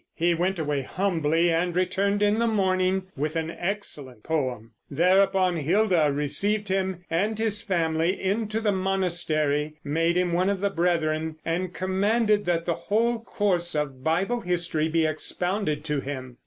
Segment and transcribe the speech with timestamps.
[0.15, 4.71] He went away humbly and returned in the morning with an excellent poem.
[4.89, 10.71] Thereupon Hilda received him and his family into the monastery, made him one of the
[10.71, 16.37] brethren, and commanded that the whole course of Bible history be expounded to him.